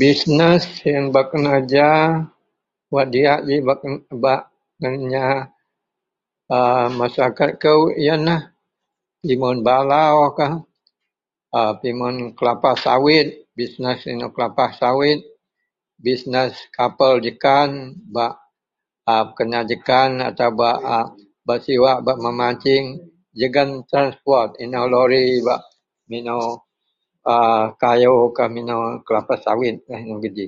Business 0.00 0.62
bak 1.14 1.26
kenereja 1.30 1.88
wak 2.94 3.06
diak 3.12 3.40
ji 3.48 3.56
ba 3.66 3.74
kenereja 3.80 4.36
dagen 4.80 6.94
masyarakat 7.00 7.50
kou 7.62 7.80
ji 8.04 8.08
pimun 9.26 9.56
balau 9.66 10.18
pimun 11.80 12.14
kelapa 12.38 12.70
sawit 14.82 15.18
business 16.04 16.52
kapal 16.76 17.12
jekan 17.24 17.70
bak 18.14 18.32
a 19.12 19.14
pekena 19.26 19.60
jekan 19.70 20.10
atau 20.28 20.50
ba 21.46 21.54
sewa 21.64 21.92
a 22.10 22.12
memancing 22.24 22.84
jegam 23.40 23.70
bak 23.76 23.80
transport 23.90 24.48
a 24.62 24.64
ba 24.72 24.80
lori 24.92 25.24
minou 26.10 26.42
kayu 27.82 28.14
ke 28.36 28.44
minou 28.54 28.82
kelapa 29.06 29.34
sawit 29.44 29.76
ka 29.86 29.94
geji. 30.24 30.46